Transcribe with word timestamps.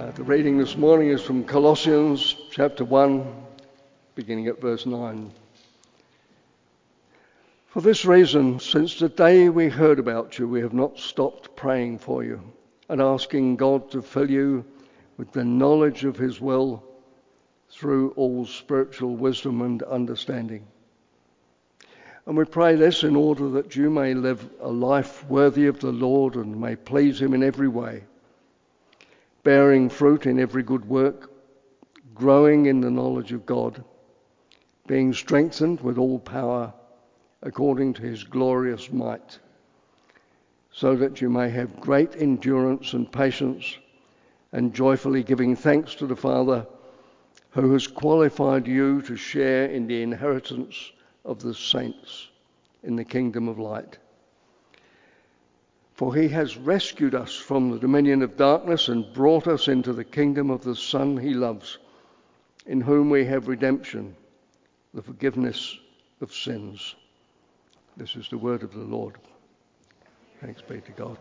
Uh, 0.00 0.10
the 0.12 0.22
reading 0.22 0.56
this 0.56 0.78
morning 0.78 1.10
is 1.10 1.20
from 1.20 1.44
Colossians 1.44 2.34
chapter 2.50 2.86
1, 2.86 3.22
beginning 4.14 4.46
at 4.46 4.58
verse 4.58 4.86
9. 4.86 5.30
For 7.66 7.82
this 7.82 8.06
reason, 8.06 8.60
since 8.60 8.98
the 8.98 9.10
day 9.10 9.50
we 9.50 9.68
heard 9.68 9.98
about 9.98 10.38
you, 10.38 10.48
we 10.48 10.62
have 10.62 10.72
not 10.72 10.98
stopped 10.98 11.54
praying 11.54 11.98
for 11.98 12.24
you 12.24 12.40
and 12.88 13.02
asking 13.02 13.56
God 13.56 13.90
to 13.90 14.00
fill 14.00 14.30
you 14.30 14.64
with 15.18 15.32
the 15.32 15.44
knowledge 15.44 16.06
of 16.06 16.16
His 16.16 16.40
will 16.40 16.82
through 17.68 18.12
all 18.12 18.46
spiritual 18.46 19.16
wisdom 19.16 19.60
and 19.60 19.82
understanding. 19.82 20.66
And 22.24 22.38
we 22.38 22.46
pray 22.46 22.74
this 22.74 23.02
in 23.02 23.16
order 23.16 23.50
that 23.50 23.76
you 23.76 23.90
may 23.90 24.14
live 24.14 24.48
a 24.62 24.70
life 24.70 25.22
worthy 25.28 25.66
of 25.66 25.78
the 25.78 25.92
Lord 25.92 26.36
and 26.36 26.58
may 26.58 26.74
please 26.74 27.20
Him 27.20 27.34
in 27.34 27.42
every 27.42 27.68
way 27.68 28.04
bearing 29.42 29.88
fruit 29.88 30.26
in 30.26 30.38
every 30.38 30.62
good 30.62 30.84
work, 30.88 31.30
growing 32.14 32.66
in 32.66 32.80
the 32.80 32.90
knowledge 32.90 33.32
of 33.32 33.46
God, 33.46 33.82
being 34.86 35.12
strengthened 35.12 35.80
with 35.80 35.98
all 35.98 36.18
power 36.18 36.72
according 37.42 37.94
to 37.94 38.02
his 38.02 38.24
glorious 38.24 38.92
might, 38.92 39.38
so 40.72 40.94
that 40.96 41.20
you 41.20 41.30
may 41.30 41.48
have 41.48 41.80
great 41.80 42.16
endurance 42.16 42.92
and 42.92 43.10
patience, 43.10 43.78
and 44.52 44.74
joyfully 44.74 45.22
giving 45.22 45.56
thanks 45.56 45.94
to 45.94 46.06
the 46.06 46.16
Father 46.16 46.66
who 47.50 47.72
has 47.72 47.86
qualified 47.86 48.66
you 48.66 49.02
to 49.02 49.16
share 49.16 49.66
in 49.66 49.86
the 49.86 50.02
inheritance 50.02 50.92
of 51.24 51.40
the 51.40 51.54
saints 51.54 52.28
in 52.82 52.96
the 52.96 53.04
kingdom 53.04 53.48
of 53.48 53.58
light. 53.58 53.98
For 56.00 56.14
he 56.14 56.28
has 56.28 56.56
rescued 56.56 57.14
us 57.14 57.36
from 57.36 57.70
the 57.70 57.78
dominion 57.78 58.22
of 58.22 58.38
darkness 58.38 58.88
and 58.88 59.12
brought 59.12 59.46
us 59.46 59.68
into 59.68 59.92
the 59.92 60.02
kingdom 60.02 60.48
of 60.48 60.64
the 60.64 60.74
Son 60.74 61.18
he 61.18 61.34
loves, 61.34 61.76
in 62.64 62.80
whom 62.80 63.10
we 63.10 63.26
have 63.26 63.48
redemption, 63.48 64.16
the 64.94 65.02
forgiveness 65.02 65.76
of 66.22 66.32
sins. 66.32 66.94
This 67.98 68.16
is 68.16 68.30
the 68.30 68.38
word 68.38 68.62
of 68.62 68.72
the 68.72 68.78
Lord. 68.78 69.18
Thanks 70.40 70.62
be 70.62 70.80
to 70.80 70.92
God. 70.92 71.18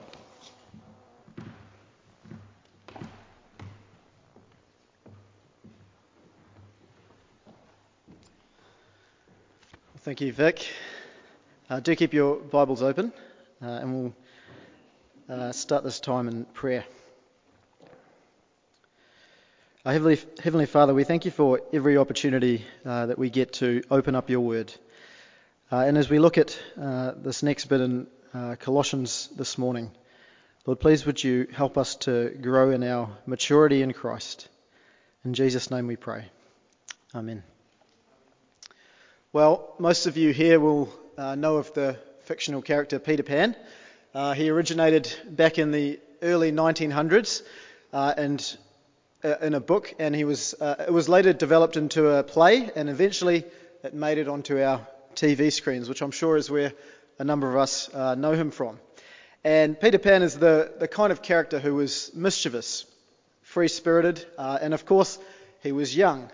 Thank 9.97 10.21
you, 10.21 10.31
Vic. 10.31 10.65
Uh, 11.69 11.81
do 11.81 11.93
keep 11.97 12.13
your 12.13 12.37
Bibles 12.37 12.81
open, 12.81 13.11
uh, 13.61 13.65
and 13.65 13.93
we'll 13.93 14.13
uh, 15.29 15.51
start 15.51 15.83
this 15.83 15.99
time 15.99 16.27
in 16.27 16.45
prayer. 16.45 16.83
Our 19.85 19.93
Heavenly, 19.93 20.19
Heavenly 20.43 20.65
Father, 20.65 20.93
we 20.93 21.03
thank 21.03 21.25
you 21.25 21.31
for 21.31 21.61
every 21.71 21.97
opportunity 21.97 22.65
uh, 22.83 23.05
that 23.05 23.19
we 23.19 23.29
get 23.29 23.53
to 23.53 23.83
open 23.91 24.15
up 24.15 24.29
your 24.29 24.41
word. 24.41 24.73
Uh, 25.71 25.77
and 25.85 25.97
as 25.97 26.09
we 26.09 26.17
look 26.17 26.37
at 26.37 26.59
uh, 26.81 27.11
this 27.15 27.43
next 27.43 27.65
bit 27.65 27.79
in 27.79 28.07
uh, 28.33 28.55
Colossians 28.59 29.29
this 29.35 29.57
morning, 29.57 29.91
Lord, 30.65 30.79
please 30.79 31.05
would 31.05 31.23
you 31.23 31.47
help 31.53 31.77
us 31.77 31.95
to 31.97 32.35
grow 32.41 32.71
in 32.71 32.83
our 32.83 33.09
maturity 33.25 33.83
in 33.83 33.93
Christ. 33.93 34.47
In 35.23 35.35
Jesus' 35.35 35.69
name 35.69 35.85
we 35.85 35.95
pray. 35.95 36.25
Amen. 37.13 37.43
Well, 39.31 39.75
most 39.77 40.07
of 40.07 40.17
you 40.17 40.33
here 40.33 40.59
will 40.59 40.91
uh, 41.17 41.35
know 41.35 41.57
of 41.57 41.71
the 41.73 41.97
fictional 42.23 42.63
character 42.63 42.97
Peter 42.97 43.23
Pan. 43.23 43.55
Uh, 44.19 44.33
he 44.33 44.49
originated 44.49 45.09
back 45.29 45.57
in 45.57 45.71
the 45.71 45.97
early 46.21 46.51
1900s 46.51 47.41
uh, 47.93 48.13
and 48.17 48.57
uh, 49.23 49.35
in 49.41 49.53
a 49.53 49.61
book, 49.61 49.93
and 49.97 50.13
he 50.13 50.25
was 50.25 50.53
uh, 50.55 50.75
it 50.85 50.91
was 50.91 51.07
later 51.07 51.31
developed 51.31 51.77
into 51.77 52.09
a 52.09 52.21
play, 52.21 52.69
and 52.75 52.89
eventually 52.89 53.45
it 53.81 53.93
made 53.93 54.17
it 54.17 54.27
onto 54.27 54.61
our 54.61 54.85
TV 55.15 55.53
screens, 55.53 55.87
which 55.87 56.01
I'm 56.01 56.11
sure 56.11 56.35
is 56.35 56.51
where 56.51 56.73
a 57.17 57.23
number 57.23 57.49
of 57.49 57.55
us 57.55 57.87
uh, 57.93 58.15
know 58.15 58.33
him 58.33 58.51
from. 58.51 58.77
And 59.45 59.79
Peter 59.79 59.99
Pan 59.99 60.21
is 60.21 60.37
the, 60.37 60.69
the 60.77 60.89
kind 60.89 61.13
of 61.13 61.21
character 61.21 61.57
who 61.57 61.75
was 61.75 62.11
mischievous, 62.13 62.85
free 63.41 63.69
spirited, 63.69 64.25
uh, 64.37 64.59
and 64.61 64.73
of 64.73 64.85
course, 64.85 65.17
he 65.63 65.71
was 65.71 65.95
young. 65.95 66.29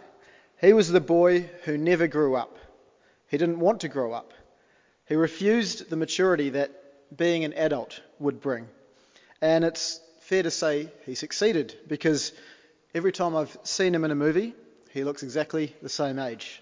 He 0.60 0.74
was 0.74 0.90
the 0.90 1.02
boy 1.02 1.52
who 1.66 1.78
never 1.78 2.08
grew 2.08 2.36
up. 2.36 2.58
He 3.28 3.38
didn't 3.38 3.60
want 3.60 3.82
to 3.82 3.90
grow 3.90 4.12
up. 4.12 4.34
He 5.08 5.14
refused 5.16 5.88
the 5.92 5.96
maturity 5.98 6.50
that 6.50 6.72
being 7.16 7.44
an 7.44 7.54
adult 7.54 8.02
would 8.20 8.42
bring. 8.42 8.68
And 9.42 9.64
it's 9.64 10.00
fair 10.22 10.44
to 10.44 10.52
say 10.52 10.90
he 11.06 11.16
succeeded 11.16 11.76
because 11.88 12.32
every 12.94 13.12
time 13.12 13.36
I've 13.36 13.56
seen 13.64 13.94
him 13.94 14.04
in 14.04 14.12
a 14.12 14.16
movie, 14.16 14.54
he 14.92 15.04
looks 15.04 15.24
exactly 15.24 15.76
the 15.82 15.90
same 15.90 16.20
age. 16.20 16.62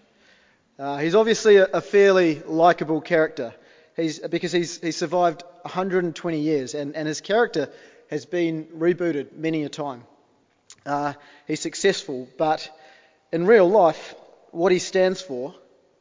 Uh, 0.78 0.98
he's 0.98 1.16
obviously 1.16 1.58
a, 1.58 1.66
a 1.66 1.82
fairly 1.82 2.42
likable 2.42 3.00
character 3.00 3.54
he's, 3.96 4.20
because 4.20 4.52
he's, 4.52 4.80
he's 4.80 4.98
survived 4.98 5.44
120 5.62 6.40
years 6.40 6.74
and, 6.74 6.96
and 6.96 7.08
his 7.08 7.22
character 7.22 7.70
has 8.10 8.26
been 8.26 8.66
rebooted 8.78 9.34
many 9.34 9.64
a 9.64 9.70
time. 9.70 10.04
Uh, 10.86 11.14
he's 11.48 11.62
successful, 11.62 12.28
but 12.38 12.70
in 13.32 13.46
real 13.46 13.70
life, 13.70 14.16
what 14.52 14.72
he 14.72 14.80
stands 14.80 15.22
for, 15.22 15.56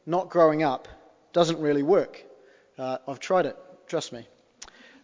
not 0.05 0.29
growing 0.29 0.63
up, 0.63 0.87
doesn't 1.31 1.59
really 1.59 1.83
work. 1.83 2.23
Uh, 2.77 2.97
I've 3.07 3.19
tried 3.19 3.45
it, 3.45 3.57
trust 3.87 4.11
me. 4.11 4.27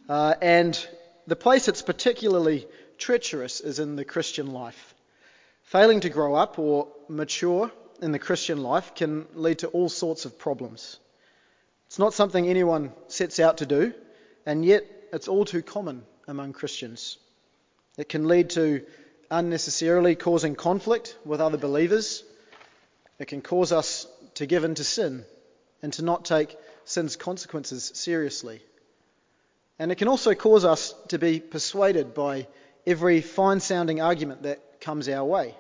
Uh, 0.10 0.34
and 0.42 0.88
the 1.28 1.36
place 1.36 1.68
that's 1.68 1.84
particularly 1.84 2.68
treacherous 2.98 3.62
is 3.62 3.78
in 3.78 3.96
the 3.96 4.04
Christian 4.04 4.52
life. 4.52 4.96
Failing 5.62 6.00
to 6.00 6.10
grow 6.10 6.34
up 6.34 6.58
or 6.58 6.88
mature 7.08 7.72
in 8.02 8.12
the 8.12 8.18
Christian 8.18 8.64
life 8.64 8.96
can 8.96 9.28
lead 9.36 9.60
to 9.60 9.68
all 9.68 9.88
sorts 9.88 10.26
of 10.26 10.40
problems. 10.40 10.98
It's 11.86 12.00
not 12.00 12.16
something 12.16 12.48
anyone 12.48 12.92
sets 13.08 13.40
out 13.40 13.60
to 13.60 13.68
do, 13.68 13.94
and 14.48 14.66
yet 14.66 14.84
it's 15.14 15.28
all 15.28 15.46
too 15.46 15.62
common 15.62 16.04
among 16.28 16.54
Christians. 16.54 17.20
It 17.96 18.10
can 18.10 18.28
lead 18.28 18.50
to 18.52 18.84
unnecessarily 19.30 20.16
causing 20.16 20.56
conflict 20.56 21.16
with 21.24 21.40
other 21.40 21.58
believers. 21.58 22.24
It 23.20 23.28
can 23.28 23.44
cause 23.44 23.72
us 23.72 24.08
to 24.36 24.48
give 24.48 24.64
in 24.64 24.74
to 24.76 24.84
sin 24.84 25.24
and 25.84 25.94
to 25.94 26.02
not 26.02 26.26
take 26.26 26.58
sin's 26.86 27.16
consequences 27.16 27.92
seriously. 27.94 28.64
And 29.80 29.92
it 29.92 29.96
can 29.96 30.10
also 30.10 30.36
cause 30.36 30.66
us 30.66 30.94
to 31.08 31.18
be 31.18 31.40
persuaded 31.40 32.14
by 32.14 32.48
every 32.86 33.22
fine 33.22 33.62
sounding 33.62 34.02
argument 34.02 34.44
that 34.44 34.82
comes 34.82 35.08
our 35.08 35.24
way. 35.24 35.56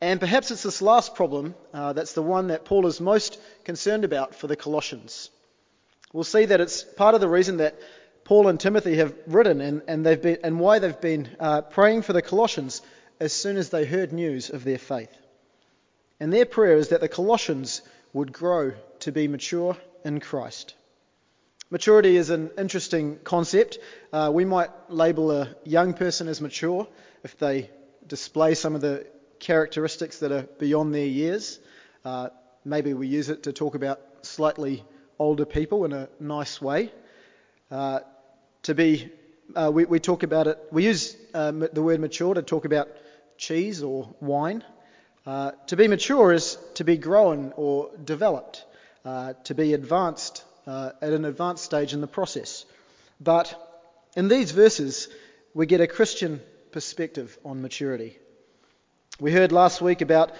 And 0.00 0.18
perhaps 0.18 0.50
it's 0.50 0.64
this 0.64 0.82
last 0.82 1.14
problem 1.14 1.54
uh, 1.72 1.92
that's 1.92 2.14
the 2.14 2.22
one 2.22 2.48
that 2.48 2.64
Paul 2.64 2.86
is 2.86 3.00
most 3.00 3.38
concerned 3.64 4.04
about 4.04 4.34
for 4.34 4.46
the 4.46 4.56
Colossians. 4.56 5.30
We'll 6.12 6.24
see 6.24 6.46
that 6.46 6.60
it's 6.60 6.82
part 6.82 7.14
of 7.14 7.20
the 7.20 7.28
reason 7.28 7.58
that 7.58 7.78
Paul 8.24 8.48
and 8.48 8.58
Timothy 8.58 8.96
have 8.96 9.14
written 9.26 9.60
and, 9.60 9.82
and, 9.86 10.04
they've 10.04 10.20
been, 10.20 10.38
and 10.42 10.58
why 10.58 10.78
they've 10.78 11.00
been 11.00 11.28
uh, 11.38 11.62
praying 11.62 12.02
for 12.02 12.12
the 12.12 12.22
Colossians 12.22 12.82
as 13.20 13.32
soon 13.32 13.56
as 13.56 13.70
they 13.70 13.84
heard 13.84 14.12
news 14.12 14.50
of 14.50 14.64
their 14.64 14.78
faith. 14.78 15.14
And 16.18 16.32
their 16.32 16.46
prayer 16.46 16.76
is 16.76 16.88
that 16.88 17.00
the 17.00 17.08
Colossians 17.08 17.82
would 18.12 18.32
grow 18.32 18.72
to 19.00 19.12
be 19.12 19.28
mature 19.28 19.76
in 20.04 20.20
Christ. 20.20 20.74
Maturity 21.72 22.16
is 22.16 22.30
an 22.30 22.50
interesting 22.58 23.20
concept. 23.22 23.78
Uh, 24.12 24.28
we 24.34 24.44
might 24.44 24.70
label 24.88 25.30
a 25.30 25.54
young 25.62 25.94
person 25.94 26.26
as 26.26 26.40
mature 26.40 26.88
if 27.22 27.38
they 27.38 27.70
display 28.08 28.56
some 28.56 28.74
of 28.74 28.80
the 28.80 29.06
characteristics 29.38 30.18
that 30.18 30.32
are 30.32 30.42
beyond 30.58 30.92
their 30.92 31.06
years. 31.06 31.60
Uh, 32.04 32.30
maybe 32.64 32.92
we 32.92 33.06
use 33.06 33.28
it 33.28 33.44
to 33.44 33.52
talk 33.52 33.76
about 33.76 34.00
slightly 34.22 34.82
older 35.16 35.44
people 35.44 35.84
in 35.84 35.92
a 35.92 36.08
nice 36.18 36.60
way. 36.60 36.90
Uh, 37.70 38.00
to 38.64 38.74
be, 38.74 39.08
uh, 39.54 39.70
we, 39.72 39.84
we, 39.84 40.00
talk 40.00 40.24
about 40.24 40.48
it, 40.48 40.58
we 40.72 40.84
use 40.84 41.16
uh, 41.34 41.52
the 41.52 41.82
word 41.82 42.00
mature 42.00 42.34
to 42.34 42.42
talk 42.42 42.64
about 42.64 42.88
cheese 43.38 43.80
or 43.84 44.12
wine. 44.18 44.64
Uh, 45.24 45.52
to 45.68 45.76
be 45.76 45.86
mature 45.86 46.32
is 46.32 46.58
to 46.74 46.82
be 46.82 46.96
grown 46.96 47.52
or 47.56 47.90
developed, 48.04 48.64
to 49.04 49.54
be 49.54 49.72
advanced 49.72 50.44
uh, 50.70 50.92
at 51.02 51.12
an 51.12 51.24
advanced 51.24 51.64
stage 51.64 51.92
in 51.92 52.00
the 52.00 52.06
process. 52.06 52.64
But 53.20 53.48
in 54.14 54.28
these 54.28 54.52
verses, 54.52 55.08
we 55.52 55.66
get 55.66 55.80
a 55.80 55.88
Christian 55.88 56.40
perspective 56.70 57.36
on 57.44 57.60
maturity. 57.60 58.16
We 59.18 59.32
heard 59.32 59.50
last 59.50 59.82
week 59.82 60.00
about 60.00 60.30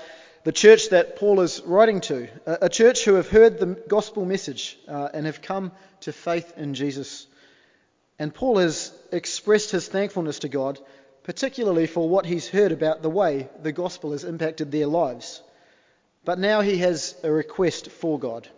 the 0.44 0.52
church 0.52 0.90
that 0.90 1.16
Paul 1.16 1.40
is 1.40 1.60
writing 1.62 2.00
to, 2.02 2.28
a, 2.46 2.68
church 2.68 3.04
who 3.04 3.14
have 3.14 3.28
heard 3.28 3.58
the 3.58 3.66
gospel 3.88 4.24
message 4.24 4.78
uh, 4.86 5.08
and 5.12 5.26
have 5.26 5.42
come 5.42 5.72
to 6.02 6.12
faith 6.12 6.54
in 6.56 6.74
Jesus. 6.74 7.26
And 8.18 8.32
Paul 8.32 8.58
has 8.58 8.92
expressed 9.10 9.72
his 9.72 9.88
thankfulness 9.88 10.38
to 10.40 10.48
God, 10.48 10.78
particularly 11.24 11.88
for 11.88 12.08
what 12.08 12.24
he's 12.24 12.48
heard 12.48 12.70
about 12.70 13.02
the 13.02 13.10
way 13.10 13.48
the 13.62 13.72
gospel 13.72 14.12
has 14.12 14.22
impacted 14.22 14.70
their 14.70 14.86
lives. 14.86 15.42
But 16.24 16.38
now 16.38 16.60
he 16.60 16.78
has 16.78 17.16
a 17.24 17.32
request 17.32 17.90
for 17.90 18.18
God. 18.18 18.48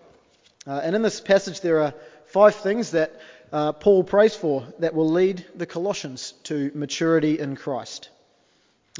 Uh, 0.66 0.80
and 0.82 0.94
in 0.94 1.02
this 1.02 1.20
passage, 1.20 1.60
there 1.60 1.82
are 1.82 1.94
five 2.26 2.54
things 2.54 2.92
that 2.92 3.20
uh, 3.52 3.72
Paul 3.72 4.04
prays 4.04 4.34
for 4.34 4.66
that 4.78 4.94
will 4.94 5.10
lead 5.10 5.44
the 5.54 5.66
Colossians 5.66 6.32
to 6.44 6.70
maturity 6.74 7.38
in 7.38 7.56
Christ. 7.56 8.08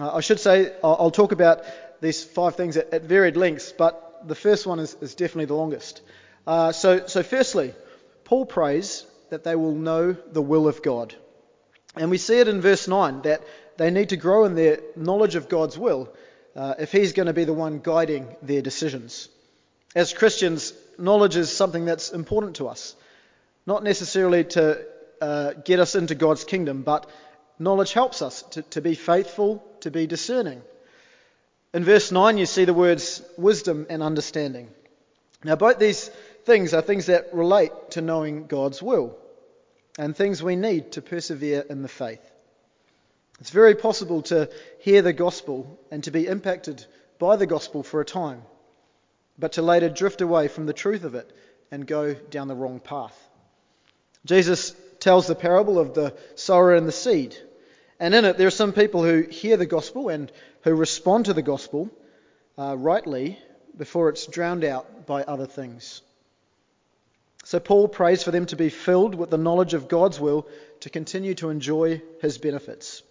Uh, 0.00 0.16
I 0.16 0.20
should 0.20 0.40
say 0.40 0.72
I'll, 0.82 0.96
I'll, 1.00 1.10
talk 1.10 1.32
about 1.32 1.64
these 2.00 2.24
five 2.24 2.56
things 2.56 2.76
at, 2.76 2.92
at, 2.92 3.02
varied 3.02 3.36
lengths, 3.36 3.72
but 3.72 4.26
the 4.26 4.34
first 4.34 4.66
one 4.66 4.78
is, 4.78 4.96
is 5.00 5.14
definitely 5.14 5.46
the 5.46 5.54
longest. 5.54 6.02
Uh, 6.46 6.72
so, 6.72 7.06
so, 7.06 7.22
firstly, 7.22 7.74
Paul 8.24 8.46
prays 8.46 9.06
that 9.30 9.44
they 9.44 9.54
will 9.54 9.74
know 9.74 10.12
the 10.12 10.42
will 10.42 10.66
of 10.66 10.82
God. 10.82 11.14
And 11.96 12.10
we 12.10 12.18
see 12.18 12.38
it 12.38 12.48
in 12.48 12.60
verse 12.60 12.88
9 12.88 13.22
that 13.22 13.42
they 13.76 13.90
need 13.90 14.10
to 14.10 14.16
grow 14.16 14.44
in 14.44 14.54
their 14.54 14.80
knowledge 14.96 15.34
of 15.34 15.48
God's 15.48 15.78
will 15.78 16.12
uh, 16.56 16.74
if 16.78 16.92
He's 16.92 17.12
going 17.12 17.26
to 17.26 17.32
be 17.32 17.44
the 17.44 17.52
one 17.52 17.78
guiding 17.78 18.34
their 18.42 18.62
decisions. 18.62 19.28
As 19.94 20.12
Christians, 20.12 20.72
knowledge 20.98 21.36
is 21.36 21.50
something 21.50 21.84
that's 21.84 22.10
important 22.10 22.56
to 22.56 22.68
us. 22.68 22.94
Not 23.66 23.84
necessarily 23.84 24.44
to 24.44 24.84
uh, 25.20 25.52
get 25.64 25.80
us 25.80 25.94
into 25.94 26.14
God's 26.14 26.44
kingdom, 26.44 26.82
but 26.82 27.08
knowledge 27.58 27.92
helps 27.92 28.22
us 28.22 28.42
to, 28.42 28.62
to 28.62 28.80
be 28.80 28.94
faithful, 28.94 29.64
to 29.80 29.90
be 29.90 30.06
discerning. 30.06 30.62
In 31.74 31.84
verse 31.84 32.10
9, 32.10 32.38
you 32.38 32.46
see 32.46 32.64
the 32.64 32.74
words 32.74 33.22
wisdom 33.38 33.86
and 33.88 34.02
understanding. 34.02 34.68
Now, 35.44 35.56
both 35.56 35.78
these 35.78 36.08
things 36.44 36.74
are 36.74 36.82
things 36.82 37.06
that 37.06 37.32
relate 37.32 37.72
to 37.90 38.00
knowing 38.00 38.46
God's 38.46 38.82
will 38.82 39.16
and 39.98 40.16
things 40.16 40.42
we 40.42 40.56
need 40.56 40.92
to 40.92 41.02
persevere 41.02 41.64
in 41.68 41.82
the 41.82 41.88
faith. 41.88 42.20
It's 43.40 43.50
very 43.50 43.74
possible 43.74 44.22
to 44.22 44.50
hear 44.80 45.02
the 45.02 45.12
gospel 45.12 45.78
and 45.90 46.04
to 46.04 46.10
be 46.10 46.26
impacted 46.26 46.84
by 47.18 47.36
the 47.36 47.46
gospel 47.46 47.82
for 47.82 48.00
a 48.00 48.04
time, 48.04 48.42
but 49.38 49.52
to 49.52 49.62
later 49.62 49.88
drift 49.88 50.20
away 50.20 50.48
from 50.48 50.66
the 50.66 50.72
truth 50.72 51.04
of 51.04 51.14
it 51.14 51.30
and 51.70 51.86
go 51.86 52.14
down 52.14 52.48
the 52.48 52.54
wrong 52.54 52.80
path. 52.80 53.18
Jesus 54.24 54.74
tells 55.00 55.26
the 55.26 55.34
parable 55.34 55.78
of 55.78 55.94
the 55.94 56.14
sower 56.34 56.74
and 56.74 56.86
the 56.86 56.92
seed. 56.92 57.36
And 57.98 58.14
in 58.14 58.24
it, 58.24 58.38
there 58.38 58.46
are 58.46 58.50
some 58.50 58.72
people 58.72 59.02
who 59.02 59.22
hear 59.22 59.56
the 59.56 59.66
gospel 59.66 60.08
and 60.08 60.30
who 60.62 60.74
respond 60.74 61.26
to 61.26 61.34
the 61.34 61.42
gospel 61.42 61.90
uh, 62.58 62.76
rightly 62.76 63.38
before 63.76 64.08
it's 64.08 64.26
drowned 64.26 64.64
out 64.64 65.06
by 65.06 65.22
other 65.22 65.46
things. 65.46 66.02
So 67.44 67.58
Paul 67.58 67.88
prays 67.88 68.22
for 68.22 68.30
them 68.30 68.46
to 68.46 68.56
be 68.56 68.68
filled 68.68 69.14
with 69.14 69.30
the 69.30 69.38
knowledge 69.38 69.74
of 69.74 69.88
God's 69.88 70.20
will 70.20 70.46
to 70.80 70.90
continue 70.90 71.34
to 71.36 71.50
enjoy 71.50 72.02
his 72.20 72.38
benefits. 72.38 73.02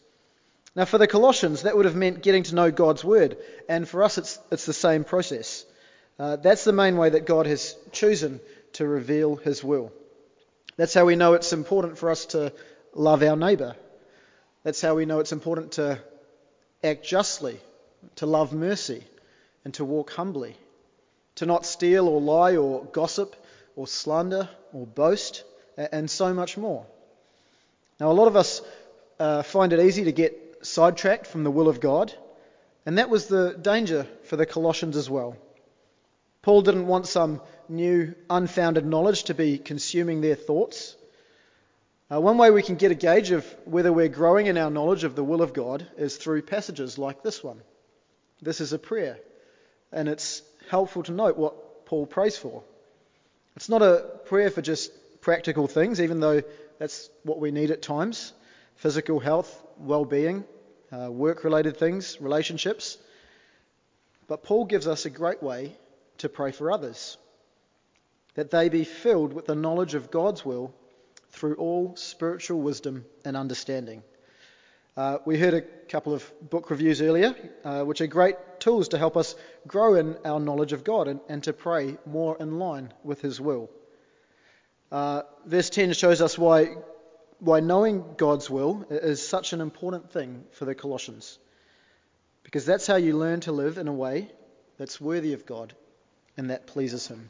Now, 0.73 0.85
for 0.85 0.97
the 0.97 1.07
Colossians, 1.07 1.63
that 1.63 1.75
would 1.75 1.85
have 1.85 1.97
meant 1.97 2.23
getting 2.23 2.43
to 2.43 2.55
know 2.55 2.71
God's 2.71 3.03
word. 3.03 3.37
And 3.67 3.87
for 3.87 4.03
us, 4.03 4.17
it's, 4.17 4.39
it's 4.51 4.65
the 4.65 4.73
same 4.73 5.03
process. 5.03 5.65
Uh, 6.21 6.35
that's 6.35 6.65
the 6.65 6.71
main 6.71 6.97
way 6.97 7.09
that 7.09 7.25
God 7.25 7.47
has 7.47 7.75
chosen 7.91 8.39
to 8.73 8.85
reveal 8.85 9.37
his 9.37 9.63
will. 9.63 9.91
That's 10.77 10.93
how 10.93 11.05
we 11.05 11.15
know 11.15 11.33
it's 11.33 11.51
important 11.51 11.97
for 11.97 12.11
us 12.11 12.27
to 12.27 12.53
love 12.93 13.23
our 13.23 13.35
neighbour. 13.35 13.75
That's 14.61 14.81
how 14.81 14.93
we 14.93 15.05
know 15.05 15.19
it's 15.19 15.31
important 15.31 15.71
to 15.73 15.97
act 16.83 17.03
justly, 17.03 17.59
to 18.17 18.27
love 18.27 18.53
mercy, 18.53 19.03
and 19.65 19.73
to 19.73 19.83
walk 19.83 20.11
humbly, 20.11 20.55
to 21.37 21.47
not 21.47 21.65
steal 21.65 22.07
or 22.07 22.21
lie 22.21 22.55
or 22.55 22.85
gossip 22.85 23.35
or 23.75 23.87
slander 23.87 24.47
or 24.73 24.85
boast, 24.85 25.43
and 25.75 26.07
so 26.07 26.35
much 26.35 26.55
more. 26.55 26.85
Now, 27.99 28.11
a 28.11 28.13
lot 28.13 28.27
of 28.27 28.35
us 28.35 28.61
uh, 29.19 29.41
find 29.41 29.73
it 29.73 29.79
easy 29.79 30.03
to 30.03 30.11
get 30.11 30.59
sidetracked 30.61 31.25
from 31.25 31.43
the 31.43 31.49
will 31.49 31.67
of 31.67 31.79
God, 31.79 32.13
and 32.85 32.99
that 32.99 33.09
was 33.09 33.25
the 33.25 33.57
danger 33.59 34.05
for 34.25 34.35
the 34.35 34.45
Colossians 34.45 34.95
as 34.95 35.09
well. 35.09 35.35
Paul 36.41 36.63
didn't 36.63 36.87
want 36.87 37.07
some 37.07 37.41
new, 37.69 38.15
unfounded 38.29 38.85
knowledge 38.85 39.25
to 39.25 39.33
be 39.33 39.57
consuming 39.57 40.21
their 40.21 40.35
thoughts. 40.35 40.95
Uh, 42.11 42.19
one 42.19 42.37
way 42.37 42.51
we 42.51 42.63
can 42.63 42.75
get 42.75 42.91
a 42.91 42.95
gauge 42.95 43.31
of 43.31 43.45
whether 43.65 43.93
we're 43.93 44.09
growing 44.09 44.47
in 44.47 44.57
our 44.57 44.71
knowledge 44.71 45.03
of 45.03 45.15
the 45.15 45.23
will 45.23 45.41
of 45.41 45.53
God 45.53 45.85
is 45.97 46.17
through 46.17 46.41
passages 46.41 46.97
like 46.97 47.21
this 47.21 47.43
one. 47.43 47.61
This 48.41 48.59
is 48.59 48.73
a 48.73 48.79
prayer, 48.79 49.19
and 49.91 50.09
it's 50.09 50.41
helpful 50.69 51.03
to 51.03 51.11
note 51.11 51.37
what 51.37 51.85
Paul 51.85 52.07
prays 52.07 52.37
for. 52.37 52.63
It's 53.55 53.69
not 53.69 53.81
a 53.83 54.09
prayer 54.25 54.49
for 54.49 54.61
just 54.61 54.91
practical 55.21 55.67
things, 55.67 56.01
even 56.01 56.19
though 56.19 56.41
that's 56.79 57.09
what 57.23 57.39
we 57.39 57.51
need 57.51 57.69
at 57.71 57.81
times 57.81 58.33
physical 58.77 59.19
health, 59.19 59.63
well 59.77 60.05
being, 60.05 60.43
uh, 60.91 61.11
work 61.11 61.43
related 61.43 61.77
things, 61.77 62.19
relationships. 62.19 62.97
But 64.27 64.41
Paul 64.41 64.65
gives 64.65 64.87
us 64.87 65.05
a 65.05 65.11
great 65.11 65.43
way 65.43 65.77
to 66.21 66.29
pray 66.29 66.51
for 66.51 66.71
others 66.71 67.17
that 68.35 68.51
they 68.51 68.69
be 68.69 68.83
filled 68.83 69.33
with 69.33 69.45
the 69.45 69.55
knowledge 69.55 69.93
of 69.93 70.09
God's 70.09 70.45
will 70.45 70.73
through 71.31 71.55
all 71.55 71.95
spiritual 71.95 72.61
wisdom 72.61 73.05
and 73.25 73.35
understanding. 73.35 74.03
Uh, 74.95 75.17
we 75.25 75.37
heard 75.37 75.53
a 75.53 75.61
couple 75.61 76.13
of 76.13 76.31
book 76.49 76.69
reviews 76.69 77.01
earlier, 77.01 77.35
uh, 77.63 77.83
which 77.83 78.01
are 78.01 78.07
great 78.07 78.35
tools 78.59 78.89
to 78.89 78.97
help 78.97 79.15
us 79.15 79.35
grow 79.65 79.95
in 79.95 80.17
our 80.25 80.39
knowledge 80.39 80.73
of 80.73 80.83
God 80.83 81.07
and, 81.07 81.19
and 81.29 81.43
to 81.43 81.53
pray 81.53 81.97
more 82.05 82.37
in 82.39 82.59
line 82.59 82.93
with 83.03 83.21
His 83.21 83.39
will. 83.39 83.69
Uh, 84.91 85.21
verse 85.45 85.69
10 85.69 85.93
shows 85.93 86.21
us 86.21 86.37
why, 86.37 86.75
why 87.39 87.61
knowing 87.61 88.03
God's 88.17 88.49
will 88.49 88.85
is 88.89 89.25
such 89.25 89.53
an 89.53 89.61
important 89.61 90.11
thing 90.11 90.43
for 90.51 90.65
the 90.65 90.75
Colossians. 90.75 91.39
Because 92.43 92.65
that's 92.65 92.87
how 92.87 92.97
you 92.97 93.17
learn 93.17 93.39
to 93.41 93.53
live 93.53 93.77
in 93.77 93.87
a 93.87 93.93
way 93.93 94.29
that's 94.77 94.99
worthy 94.99 95.33
of 95.33 95.45
God 95.45 95.73
and 96.37 96.49
that 96.49 96.67
pleases 96.67 97.07
Him. 97.07 97.29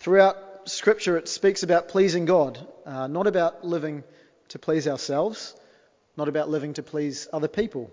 Throughout 0.00 0.68
Scripture, 0.68 1.16
it 1.16 1.28
speaks 1.28 1.62
about 1.62 1.88
pleasing 1.88 2.24
God, 2.24 2.64
uh, 2.86 3.06
not 3.06 3.26
about 3.26 3.64
living 3.64 4.04
to 4.48 4.58
please 4.58 4.86
ourselves 4.86 5.54
not 6.16 6.28
about 6.28 6.48
living 6.48 6.74
to 6.74 6.82
please 6.82 7.28
other 7.32 7.48
people. 7.48 7.90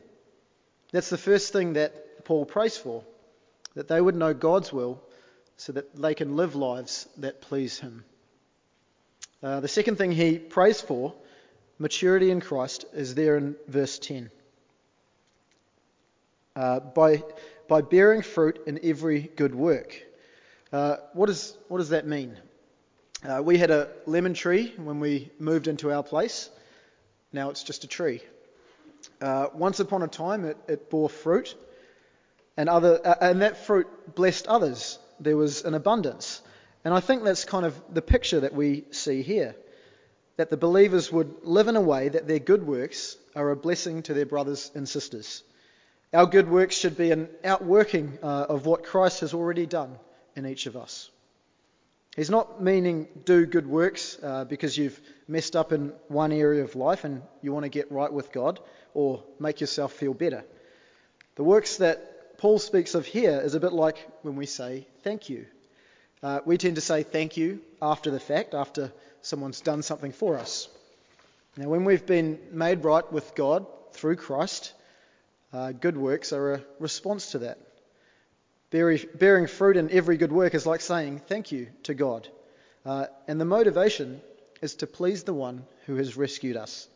That's 0.92 1.10
the 1.10 1.18
first 1.18 1.54
thing 1.54 1.74
that 1.74 2.25
Paul 2.25 2.45
prays 2.45 2.77
for, 2.77 3.04
that 3.75 3.88
they 3.88 4.01
would 4.01 4.16
know 4.16 4.33
God's 4.33 4.74
will 4.74 5.01
so 5.57 5.74
that 5.74 5.95
they 5.95 6.16
can 6.16 6.36
live 6.36 6.56
lives 6.56 7.07
that 7.18 7.42
please 7.42 7.80
Him. 7.80 8.04
Uh, 9.42 9.60
the 9.62 9.68
second 9.68 9.98
thing 9.98 10.12
he 10.12 10.38
prays 10.38 10.81
for, 10.81 11.13
maturity 11.77 12.30
in 12.30 12.42
Christ, 12.42 12.86
is 12.94 13.16
there 13.16 13.38
in 13.38 13.56
verse 13.68 14.00
10. 14.00 14.30
Uh, 16.56 16.80
by, 16.81 17.24
by 17.69 17.81
bearing 17.81 18.21
fruit 18.21 18.60
in 18.68 18.80
every 18.83 19.21
good 19.21 19.56
work. 19.56 19.95
Uh, 20.71 20.98
what, 21.13 21.30
is, 21.30 21.57
what 21.68 21.80
does 21.80 21.89
that 21.89 22.06
mean? 22.06 22.38
Uh, 23.27 23.42
we 23.44 23.57
had 23.57 23.71
a 23.71 23.89
lemon 24.06 24.36
tree 24.36 24.71
when 24.77 25.00
we 25.00 25.31
moved 25.39 25.68
into 25.68 25.92
our 25.92 26.04
place. 26.04 26.50
Now 27.33 27.50
it's 27.50 27.63
just 27.63 27.83
a 27.83 27.88
tree. 27.88 28.21
Uh, 29.19 29.48
once 29.54 29.80
upon 29.80 30.04
a 30.04 30.07
time, 30.07 30.45
it, 30.45 30.57
it 30.68 30.89
bore 30.92 31.10
fruit, 31.10 31.56
and, 32.56 32.69
other, 32.69 32.99
uh, 33.04 33.16
and 33.19 33.42
that 33.42 33.66
fruit 33.66 33.88
blessed 34.14 34.45
others. 34.45 34.99
There 35.19 35.35
was 35.35 35.66
an 35.66 35.73
abundance. 35.73 36.42
And 36.85 36.94
I 36.94 36.99
think 36.99 37.23
that's 37.23 37.45
kind 37.45 37.66
of 37.66 37.76
the 37.92 38.02
picture 38.02 38.42
that 38.42 38.54
we 38.54 38.85
see 38.92 39.23
here 39.23 39.56
that 40.38 40.49
the 40.49 40.57
believers 40.57 41.11
would 41.11 41.44
live 41.44 41.68
in 41.68 41.76
a 41.76 41.81
way 41.81 42.07
that 42.09 42.28
their 42.28 42.40
good 42.40 42.66
works 42.66 43.18
are 43.35 43.49
a 43.49 43.56
blessing 43.56 44.04
to 44.04 44.14
their 44.14 44.26
brothers 44.26 44.71
and 44.76 44.88
sisters. 44.88 45.44
Our 46.14 46.28
good 46.28 46.49
works 46.49 46.76
should 46.76 46.95
be 46.95 47.11
an 47.11 47.28
outworking 47.44 48.19
uh, 48.23 48.45
of 48.47 48.66
what 48.66 48.85
Christ 48.85 49.19
has 49.21 49.33
already 49.33 49.66
done 49.66 49.97
in 50.40 50.48
each 50.48 50.66
of 50.66 50.76
us. 50.76 51.12
He's 52.16 52.30
not 52.30 52.62
meaning 52.62 53.08
do 53.24 53.46
good 53.46 53.68
works 53.68 54.18
uh, 54.24 54.46
because 54.46 54.78
you've 54.78 55.00
messed 55.28 55.56
up 55.56 55.72
in 55.72 55.94
one 56.08 56.31
area 56.31 56.64
of 56.64 56.76
life 56.76 57.04
and 57.04 57.22
you 57.44 57.54
want 57.54 57.66
to 57.66 57.69
get 57.69 57.92
right 57.92 58.12
with 58.12 58.31
God 58.31 58.60
or 58.94 59.24
make 59.40 59.62
yourself 59.62 59.94
feel 59.94 60.14
better. 60.14 60.44
The 61.36 61.44
works 61.44 61.78
that 61.78 62.38
Paul 62.40 62.58
speaks 62.58 62.96
of 62.96 63.06
here 63.06 63.40
is 63.40 63.54
a 63.54 63.60
bit 63.60 63.74
like 63.74 63.98
when 64.24 64.36
we 64.36 64.48
say 64.48 64.88
thank 65.04 65.30
you. 65.30 65.46
Uh, 66.24 66.40
we 66.46 66.58
tend 66.58 66.76
to 66.76 66.81
say 66.81 67.04
thank 67.04 67.38
you 67.38 67.62
after 67.81 68.12
the 68.12 68.19
fact, 68.19 68.54
after 68.54 68.92
someone's 69.22 69.62
done 69.62 69.84
something 69.84 70.12
for 70.12 70.38
us. 70.38 70.68
Now, 71.56 71.69
when 71.69 71.86
we've 71.86 72.06
been 72.06 72.40
made 72.52 72.84
right 72.84 73.10
with 73.12 73.36
God 73.36 73.66
through 73.94 74.16
Christ, 74.16 74.74
uh, 75.54 75.72
good 75.72 75.98
works 75.98 76.34
are 76.34 76.56
a 76.56 76.62
response 76.80 77.31
to 77.31 77.40
that. 77.40 77.60
Bearing 78.71 79.47
fruit 79.47 79.78
in 79.78 79.90
every 79.90 80.18
good 80.18 80.31
work 80.31 80.54
is 80.54 80.66
like 80.66 80.81
saying 80.81 81.21
thank 81.28 81.52
you 81.52 81.68
to 81.83 81.94
God. 81.94 82.28
Uh, 82.85 83.07
and 83.28 83.42
the 83.42 83.45
motivation 83.45 84.21
is 84.61 84.76
to 84.76 84.88
please 84.88 85.23
the 85.23 85.33
one 85.33 85.66
who 85.85 85.95
has 85.95 86.18
rescued 86.18 86.56
us. 86.56 86.88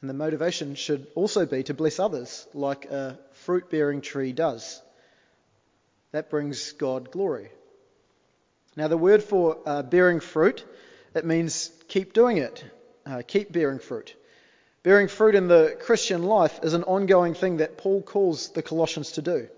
And 0.00 0.10
the 0.10 0.14
motivation 0.14 0.74
should 0.74 1.06
also 1.14 1.46
be 1.46 1.62
to 1.64 1.74
bless 1.74 1.98
others, 1.98 2.46
like 2.54 2.84
a 2.84 3.18
fruit 3.32 3.70
bearing 3.70 4.00
tree 4.00 4.32
does. 4.32 4.80
That 6.12 6.30
brings 6.30 6.72
God 6.72 7.10
glory. 7.10 7.50
Now, 8.76 8.88
the 8.88 8.96
word 8.96 9.24
for 9.24 9.58
uh, 9.66 9.82
bearing 9.82 10.20
fruit, 10.20 10.64
it 11.14 11.24
means 11.24 11.72
keep 11.88 12.12
doing 12.12 12.36
it, 12.36 12.64
uh, 13.04 13.22
keep 13.26 13.50
bearing 13.50 13.80
fruit. 13.80 14.14
Bearing 14.84 15.08
fruit 15.08 15.34
in 15.34 15.48
the 15.48 15.76
Christian 15.80 16.22
life 16.22 16.60
is 16.62 16.74
an 16.74 16.84
ongoing 16.84 17.34
thing 17.34 17.56
that 17.56 17.76
Paul 17.76 18.02
calls 18.02 18.50
the 18.50 18.62
Colossians 18.62 19.12
to 19.12 19.22
do. 19.22 19.48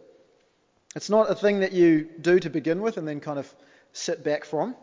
It's 0.96 1.08
not 1.08 1.30
a 1.30 1.36
thing 1.36 1.60
that 1.60 1.72
you 1.72 2.08
do 2.20 2.40
to 2.40 2.50
begin 2.50 2.80
with 2.80 2.96
and 2.96 3.06
then 3.06 3.20
kind 3.20 3.38
of 3.38 3.54
sit 3.92 4.24
back 4.24 4.44
from. 4.44 4.74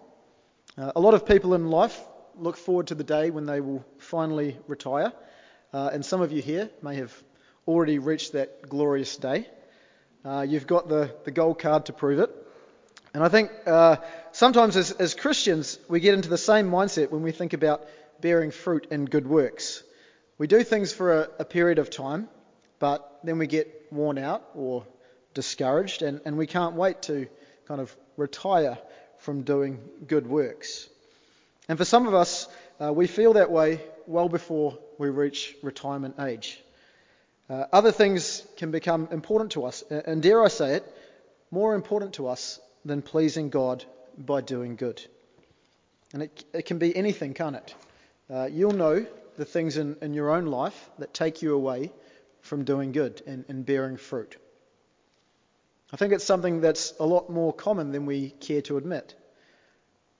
Uh, 0.78 0.94
a 0.96 1.02
lot 1.02 1.14
of 1.14 1.26
people 1.26 1.54
in 1.54 1.70
life 1.70 2.00
look 2.38 2.56
forward 2.56 2.88
to 2.88 2.96
the 2.96 3.04
day 3.04 3.30
when 3.30 3.46
they 3.46 3.60
will 3.60 3.84
finally 3.98 4.58
retire, 4.68 5.12
uh, 5.74 5.90
and 5.92 6.06
some 6.06 6.22
of 6.22 6.32
you 6.32 6.42
here 6.42 6.70
may 6.82 6.96
have 6.96 7.14
already 7.68 8.00
reached 8.00 8.34
that 8.34 8.70
glorious 8.70 9.18
day. 9.18 9.48
Uh, 10.24 10.46
you've 10.48 10.66
got 10.68 10.88
the, 10.88 11.14
the 11.26 11.32
gold 11.32 11.60
card 11.60 11.88
to 11.88 11.94
prove 11.94 12.20
it. 12.20 12.30
And 13.14 13.22
I 13.22 13.28
think 13.28 13.52
uh, 13.66 13.98
sometimes 14.32 14.78
as, 14.78 14.92
as 14.92 15.14
Christians, 15.14 15.78
we 15.90 16.00
get 16.00 16.14
into 16.14 16.30
the 16.30 16.38
same 16.38 16.70
mindset 16.70 17.12
when 17.12 17.22
we 17.22 17.32
think 17.34 17.52
about 17.52 17.86
bearing 18.22 18.52
fruit 18.52 18.88
and 18.92 19.10
good 19.10 19.28
works. 19.28 19.84
We 20.38 20.48
do 20.48 20.64
things 20.64 20.94
for 20.94 21.24
a, 21.24 21.30
a 21.40 21.46
period 21.46 21.80
of 21.80 21.90
time, 21.90 22.30
but 22.80 23.20
then 23.24 23.40
we 23.40 23.48
get 23.48 23.88
worn 23.92 24.18
out 24.18 24.48
or 24.56 24.86
discouraged, 25.38 26.02
and, 26.02 26.20
and 26.26 26.36
we 26.36 26.48
can't 26.48 26.74
wait 26.74 27.04
to 27.04 27.28
kind 27.68 27.80
of 27.80 27.96
retire 28.18 28.76
from 29.20 29.44
doing 29.44 29.80
good 30.08 30.26
works. 30.26 30.90
And 31.70 31.78
for 31.78 31.86
some 31.86 32.08
of 32.08 32.16
us, 32.16 32.48
uh, 32.82 32.92
we 32.92 33.06
feel 33.06 33.34
that 33.34 33.52
way 33.52 33.80
well 34.08 34.30
before 34.30 34.80
we 34.98 35.10
reach 35.10 35.56
retirement 35.62 36.16
age. 36.20 36.60
Uh, 37.48 37.66
other 37.72 37.92
things 37.92 38.44
can 38.58 38.72
become 38.72 39.10
important 39.12 39.52
to 39.52 39.66
us, 39.66 39.84
and 39.92 40.24
dare 40.24 40.44
I 40.44 40.48
say 40.48 40.74
it, 40.78 40.84
more 41.52 41.76
important 41.76 42.14
to 42.14 42.28
us 42.28 42.60
than 42.84 43.04
pleasing 43.04 43.52
God 43.52 43.86
by 44.18 44.42
doing 44.42 44.76
good. 44.76 45.06
And 46.14 46.24
it, 46.24 46.46
it 46.52 46.66
can 46.66 46.80
be 46.80 46.96
anything, 46.96 47.36
can't 47.36 47.58
it? 47.58 47.76
Uh, 48.28 48.50
you'll 48.52 48.72
know 48.72 49.06
the 49.38 49.46
things 49.46 49.78
in, 49.78 49.98
in 50.02 50.16
your 50.16 50.32
own 50.32 50.48
life 50.48 50.90
that 50.98 51.14
take 51.14 51.44
you 51.44 51.54
away 51.54 51.92
from 52.42 52.64
doing 52.64 52.92
good 52.92 53.22
and, 53.28 53.46
and 53.50 53.64
bearing 53.64 53.98
fruit. 53.98 54.36
I 55.92 55.98
think 55.98 56.14
it's 56.14 56.26
something 56.26 56.62
that's 56.62 56.94
a 57.00 57.06
lot 57.06 57.30
more 57.30 57.54
common 57.54 57.92
than 57.92 58.06
we 58.06 58.32
care 58.32 58.62
to 58.64 58.78
admit. 58.78 59.16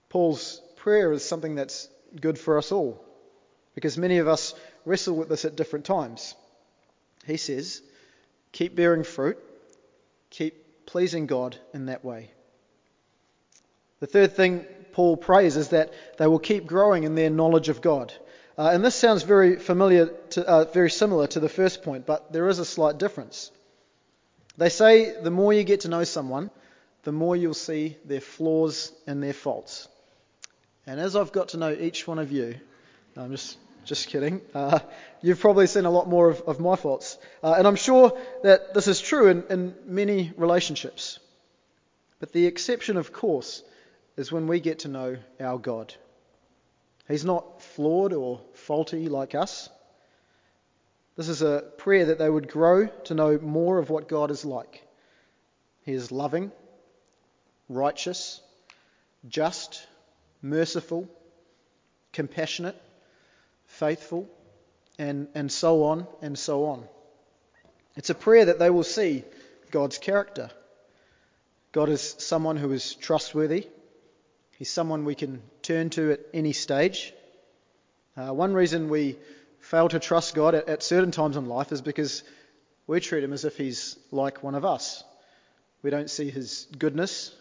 Paul's 0.10 0.62
prayer 0.78 1.12
is 1.12 1.26
something 1.26 1.56
that's 1.56 1.90
good 2.20 2.40
for 2.40 2.58
us 2.58 2.72
all 2.72 3.04
because 3.76 3.98
many 3.98 4.20
of 4.20 4.28
us 4.28 4.54
wrestle 4.86 5.16
with 5.16 5.30
this 5.30 5.46
at 5.46 5.56
different 5.56 5.86
times. 5.86 6.36
He 7.26 7.38
says, 7.38 7.82
keep 8.54 8.76
bearing 8.76 9.04
fruit, 9.04 9.38
keep 10.30 10.86
pleasing 10.86 11.28
God 11.28 11.58
in 11.74 11.88
that 11.88 12.06
way. 12.06 12.32
The 14.00 14.08
third 14.08 14.36
thing 14.36 14.66
Paul 14.94 15.18
prays 15.18 15.58
is 15.58 15.70
that 15.70 15.94
they 16.18 16.28
will 16.28 16.40
keep 16.40 16.66
growing 16.66 17.04
in 17.04 17.16
their 17.16 17.30
knowledge 17.30 17.68
of 17.68 17.82
God. 17.82 18.14
Uh, 18.58 18.70
and 18.74 18.84
this 18.84 18.96
sounds 18.96 19.24
very 19.24 19.58
familiar, 19.58 20.08
to, 20.32 20.48
uh, 20.48 20.66
very 20.66 20.90
similar 20.90 21.28
to 21.28 21.40
the 21.40 21.50
first 21.50 21.84
point, 21.84 22.06
but 22.06 22.32
there 22.32 22.48
is 22.48 22.60
a 22.60 22.66
slight 22.66 22.98
difference. 22.98 23.52
They 24.58 24.70
say 24.70 25.14
the 25.22 25.32
more 25.32 25.54
you 25.54 25.64
get 25.64 25.82
to 25.82 25.88
know 25.88 26.04
someone, 26.04 26.50
the 27.04 27.12
more 27.12 27.36
you'll 27.36 27.54
see 27.54 27.98
their 28.06 28.22
flaws 28.22 28.92
and 29.06 29.22
their 29.22 29.34
faults. 29.34 29.88
And 30.86 31.00
as 31.00 31.16
I've 31.16 31.32
got 31.32 31.50
to 31.50 31.58
know 31.58 31.72
each 31.72 32.08
one 32.08 32.20
of 32.20 32.32
you, 32.32 32.56
I'm 33.16 33.32
just 33.32 33.58
just 33.88 34.08
kidding. 34.08 34.42
Uh, 34.54 34.80
you've 35.22 35.40
probably 35.40 35.66
seen 35.66 35.86
a 35.86 35.90
lot 35.90 36.10
more 36.10 36.30
of, 36.30 36.42
of 36.42 36.60
my 36.60 36.76
faults. 36.76 37.18
Uh, 37.42 37.56
and 37.58 37.66
I'm 37.66 37.78
sure 37.78 38.18
that 38.44 38.74
this 38.74 38.88
is 38.88 39.00
true 39.00 39.28
in, 39.28 39.44
in 39.50 39.76
many 39.86 40.34
relationships. 40.36 41.20
But 42.20 42.34
the 42.34 42.48
exception, 42.48 42.98
of 42.98 43.14
course, 43.14 43.64
is 44.18 44.32
when 44.32 44.48
we 44.48 44.60
get 44.60 44.80
to 44.80 44.90
know 44.90 45.18
our 45.40 45.58
God. 45.58 45.94
He's 47.08 47.24
not 47.24 47.62
flawed 47.62 48.12
or 48.12 48.42
faulty 48.56 49.08
like 49.08 49.36
us. 49.36 49.70
This 51.18 51.30
is 51.30 51.42
a 51.42 51.64
prayer 51.78 52.06
that 52.06 52.20
they 52.20 52.30
would 52.30 52.48
grow 52.48 52.88
to 53.06 53.16
know 53.16 53.40
more 53.40 53.80
of 53.80 53.90
what 53.90 54.08
God 54.08 54.30
is 54.30 54.46
like. 54.46 54.84
He 55.82 55.94
is 55.94 56.12
loving, 56.12 56.52
righteous, 57.68 58.40
just, 59.28 59.88
merciful, 60.44 61.10
compassionate, 62.14 62.80
faithful, 63.66 64.30
and, 65.00 65.28
and 65.34 65.52
so 65.52 65.86
on 65.86 66.06
and 66.22 66.38
so 66.38 66.66
on. 66.66 66.84
It's 67.96 68.12
a 68.12 68.16
prayer 68.16 68.46
that 68.46 68.60
they 68.60 68.70
will 68.70 68.84
see 68.84 69.24
God's 69.72 69.98
character. 69.98 70.52
God 71.72 71.90
is 71.90 72.16
someone 72.20 72.58
who 72.58 72.72
is 72.74 72.94
trustworthy. 72.94 73.68
He's 74.60 74.70
someone 74.70 75.04
we 75.04 75.16
can 75.16 75.42
turn 75.64 75.90
to 75.92 76.12
at 76.12 76.20
any 76.32 76.54
stage. 76.54 77.12
Uh, 78.16 78.34
one 78.34 78.54
reason 78.54 78.90
we 78.90 79.18
fail 79.68 79.90
to 79.90 80.00
trust 80.00 80.34
God 80.34 80.56
at, 80.56 80.70
at 80.70 80.82
certain 80.82 81.12
times 81.12 81.36
in 81.36 81.48
life 81.48 81.74
is 81.74 81.82
because 81.82 82.24
we 82.88 83.02
treat 83.02 83.24
him 83.24 83.34
as 83.34 83.44
if 83.44 83.58
he's 83.58 84.00
like 84.12 84.42
one 84.42 84.56
of 84.56 84.64
us. 84.64 85.04
We 85.84 85.90
don't 85.90 86.10
see 86.10 86.30
his 86.30 86.68
goodness. 86.78 87.36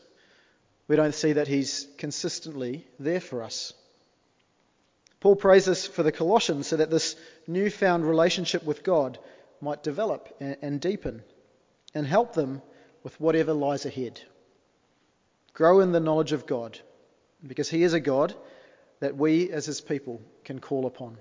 We 0.88 0.96
don't 0.96 1.14
see 1.14 1.34
that 1.34 1.46
he's 1.46 1.86
consistently 1.98 2.84
there 2.98 3.20
for 3.20 3.44
us. 3.44 3.72
Paul 5.20 5.36
prays 5.36 5.66
this 5.66 5.86
for 5.86 6.02
the 6.02 6.10
Colossians 6.10 6.66
so 6.66 6.78
that 6.78 6.90
this 6.90 7.14
newfound 7.46 8.04
relationship 8.04 8.64
with 8.64 8.82
God 8.82 9.18
might 9.60 9.84
develop 9.84 10.36
and 10.40 10.80
deepen 10.80 11.22
and 11.94 12.04
help 12.06 12.34
them 12.34 12.60
with 13.04 13.20
whatever 13.20 13.52
lies 13.52 13.86
ahead. 13.86 14.20
Grow 15.54 15.78
in 15.78 15.92
the 15.92 16.00
knowledge 16.00 16.32
of 16.32 16.46
God 16.46 16.78
because 17.46 17.70
He 17.70 17.84
is 17.84 17.94
a 17.94 18.00
God 18.00 18.34
that 18.98 19.16
we 19.16 19.50
as 19.52 19.64
His 19.64 19.80
people 19.80 20.20
can 20.44 20.58
call 20.58 20.86
upon. 20.86 21.18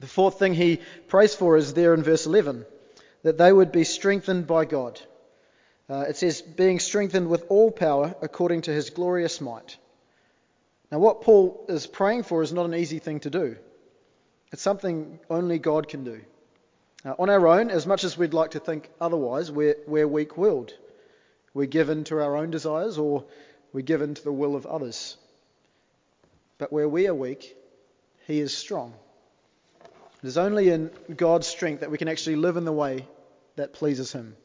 The 0.00 0.06
fourth 0.06 0.38
thing 0.38 0.54
he 0.54 0.80
prays 1.08 1.34
for 1.34 1.56
is 1.56 1.74
there 1.74 1.94
in 1.94 2.02
verse 2.02 2.26
11 2.26 2.64
that 3.22 3.38
they 3.38 3.52
would 3.52 3.72
be 3.72 3.84
strengthened 3.84 4.46
by 4.46 4.64
God. 4.64 5.00
Uh, 5.90 6.04
it 6.08 6.16
says, 6.16 6.42
being 6.42 6.78
strengthened 6.78 7.28
with 7.28 7.44
all 7.48 7.70
power 7.70 8.14
according 8.20 8.62
to 8.62 8.72
His 8.72 8.90
glorious 8.90 9.40
might. 9.40 9.76
Now, 10.92 10.98
what 10.98 11.22
Paul 11.22 11.64
is 11.68 11.86
praying 11.86 12.24
for 12.24 12.42
is 12.42 12.52
not 12.52 12.66
an 12.66 12.74
easy 12.74 12.98
thing 12.98 13.20
to 13.20 13.30
do. 13.30 13.56
It's 14.52 14.62
something 14.62 15.18
only 15.28 15.58
God 15.58 15.88
can 15.88 16.04
do. 16.04 16.20
Uh, 17.04 17.14
on 17.18 17.30
our 17.30 17.46
own, 17.46 17.70
as 17.70 17.86
much 17.86 18.04
as 18.04 18.18
we'd 18.18 18.34
like 18.34 18.52
to 18.52 18.60
think 18.60 18.88
otherwise, 19.00 19.50
we're, 19.50 19.76
we're 19.86 20.08
weak 20.08 20.36
willed. 20.36 20.72
We're 21.54 21.66
given 21.66 22.04
to 22.04 22.20
our 22.20 22.36
own 22.36 22.50
desires 22.50 22.98
or 22.98 23.24
we're 23.72 23.80
given 23.80 24.14
to 24.14 24.24
the 24.24 24.32
will 24.32 24.56
of 24.56 24.66
others. 24.66 25.16
But 26.58 26.72
where 26.72 26.88
we 26.88 27.08
are 27.08 27.14
weak, 27.14 27.56
He 28.26 28.40
is 28.40 28.56
strong. 28.56 28.94
It 30.22 30.26
is 30.26 30.38
only 30.38 30.68
in 30.70 30.90
God's 31.16 31.46
strength 31.46 31.80
that 31.80 31.90
we 31.90 31.98
can 31.98 32.08
actually 32.08 32.36
live 32.36 32.56
in 32.56 32.64
the 32.64 32.72
way 32.72 33.06
that 33.56 33.72
pleases 33.72 34.12
Him. 34.12 34.36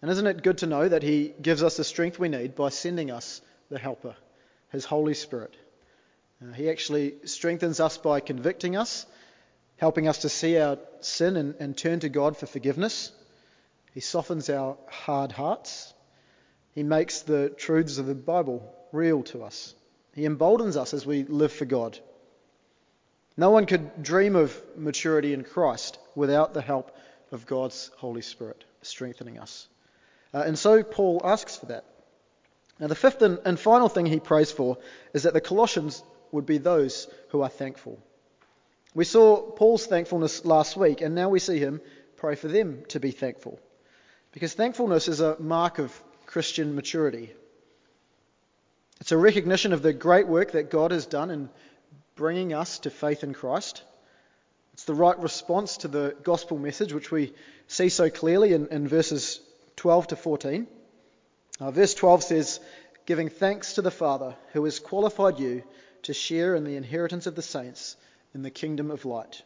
And 0.00 0.10
isn't 0.10 0.26
it 0.26 0.42
good 0.42 0.58
to 0.58 0.66
know 0.66 0.88
that 0.88 1.02
He 1.02 1.34
gives 1.40 1.62
us 1.62 1.76
the 1.76 1.84
strength 1.84 2.18
we 2.18 2.28
need 2.28 2.54
by 2.54 2.68
sending 2.68 3.10
us 3.10 3.40
the 3.70 3.78
Helper? 3.78 4.14
His 4.70 4.84
Holy 4.84 5.14
Spirit. 5.14 5.54
Uh, 6.42 6.52
he 6.52 6.70
actually 6.70 7.14
strengthens 7.24 7.78
us 7.78 7.98
by 7.98 8.20
convicting 8.20 8.76
us, 8.76 9.06
helping 9.76 10.08
us 10.08 10.18
to 10.18 10.28
see 10.28 10.58
our 10.58 10.78
sin 11.00 11.36
and, 11.36 11.54
and 11.60 11.76
turn 11.76 12.00
to 12.00 12.08
God 12.08 12.36
for 12.36 12.46
forgiveness. 12.46 13.12
He 13.94 14.00
softens 14.00 14.48
our 14.48 14.76
hard 14.88 15.32
hearts. 15.32 15.92
He 16.74 16.82
makes 16.82 17.20
the 17.20 17.50
truths 17.50 17.98
of 17.98 18.06
the 18.06 18.14
Bible 18.14 18.74
real 18.92 19.22
to 19.24 19.42
us. 19.42 19.74
He 20.14 20.24
emboldens 20.24 20.76
us 20.76 20.94
as 20.94 21.04
we 21.04 21.24
live 21.24 21.52
for 21.52 21.64
God. 21.64 21.98
No 23.36 23.50
one 23.50 23.66
could 23.66 24.02
dream 24.02 24.36
of 24.36 24.60
maturity 24.76 25.32
in 25.32 25.44
Christ 25.44 25.98
without 26.14 26.54
the 26.54 26.62
help 26.62 26.96
of 27.30 27.46
God's 27.46 27.90
Holy 27.96 28.22
Spirit 28.22 28.64
strengthening 28.82 29.38
us. 29.38 29.68
Uh, 30.34 30.42
and 30.46 30.58
so 30.58 30.82
Paul 30.82 31.20
asks 31.24 31.56
for 31.56 31.66
that. 31.66 31.84
Now, 32.78 32.88
the 32.88 32.94
fifth 32.94 33.22
and, 33.22 33.38
and 33.44 33.58
final 33.58 33.88
thing 33.88 34.06
he 34.06 34.20
prays 34.20 34.50
for 34.50 34.78
is 35.14 35.22
that 35.22 35.34
the 35.34 35.40
Colossians 35.40 36.02
would 36.32 36.46
be 36.46 36.58
those 36.58 37.06
who 37.28 37.42
are 37.42 37.48
thankful. 37.48 37.98
We 38.94 39.04
saw 39.04 39.40
Paul's 39.40 39.86
thankfulness 39.86 40.44
last 40.44 40.76
week, 40.76 41.00
and 41.00 41.14
now 41.14 41.28
we 41.28 41.38
see 41.38 41.58
him 41.58 41.80
pray 42.16 42.34
for 42.34 42.48
them 42.48 42.84
to 42.88 43.00
be 43.00 43.10
thankful. 43.10 43.60
Because 44.32 44.54
thankfulness 44.54 45.08
is 45.08 45.20
a 45.20 45.38
mark 45.38 45.78
of 45.78 45.92
Christian 46.26 46.74
maturity. 46.74 47.32
It's 49.00 49.12
a 49.12 49.18
recognition 49.18 49.72
of 49.72 49.82
the 49.82 49.92
great 49.92 50.26
work 50.26 50.52
that 50.52 50.70
God 50.70 50.90
has 50.90 51.06
done 51.06 51.30
in 51.30 51.50
bringing 52.14 52.52
us 52.52 52.78
to 52.80 52.90
faith 52.90 53.24
in 53.24 53.34
Christ. 53.34 53.82
It's 54.74 54.84
the 54.84 54.94
right 54.94 55.18
response 55.18 55.78
to 55.78 55.88
the 55.88 56.16
gospel 56.22 56.58
message, 56.58 56.92
which 56.92 57.10
we 57.10 57.32
see 57.68 57.88
so 57.88 58.10
clearly 58.10 58.52
in, 58.52 58.68
in 58.68 58.88
verses 58.88 59.40
12 59.76 60.08
to 60.08 60.16
14. 60.16 60.66
Uh, 61.60 61.70
verse 61.70 61.94
12 61.94 62.22
says, 62.22 62.60
Giving 63.04 63.28
thanks 63.28 63.74
to 63.74 63.82
the 63.82 63.90
Father 63.90 64.34
who 64.52 64.64
has 64.64 64.78
qualified 64.78 65.40
you 65.40 65.62
to 66.02 66.14
share 66.14 66.54
in 66.54 66.64
the 66.64 66.76
inheritance 66.76 67.26
of 67.26 67.34
the 67.34 67.42
saints 67.42 67.96
in 68.34 68.42
the 68.42 68.50
kingdom 68.50 68.90
of 68.90 69.04
light. 69.04 69.42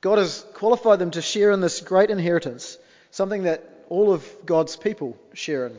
God 0.00 0.18
has 0.18 0.44
qualified 0.54 0.98
them 0.98 1.10
to 1.12 1.22
share 1.22 1.50
in 1.50 1.60
this 1.60 1.80
great 1.80 2.10
inheritance, 2.10 2.78
something 3.10 3.42
that 3.42 3.84
all 3.88 4.12
of 4.12 4.26
God's 4.46 4.76
people 4.76 5.16
share 5.34 5.66
in. 5.66 5.76